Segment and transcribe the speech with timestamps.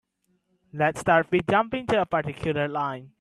[0.73, 3.09] Let's start with jumping to a particular line.